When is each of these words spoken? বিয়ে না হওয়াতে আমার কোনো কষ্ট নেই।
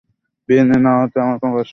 বিয়ে 0.49 0.63
না 0.85 0.91
হওয়াতে 0.95 1.17
আমার 1.21 1.37
কোনো 1.41 1.53
কষ্ট 1.53 1.59
নেই। 1.59 1.69